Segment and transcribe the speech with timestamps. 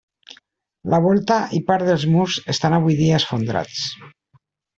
[0.93, 3.87] La volta i part dels murs estan avui dia esfondrats.